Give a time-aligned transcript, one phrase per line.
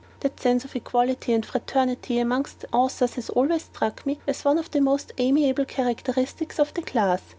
[0.21, 4.71] That sense of equality and fraternity amongst authors has always struck me as one of
[4.71, 7.21] the most amiable characteristics of the class.